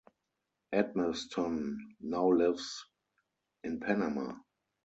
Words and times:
Edmonston 0.73 1.75
now 1.99 2.25
lives 2.27 2.85
in 3.63 3.79
Panama. 3.79 4.33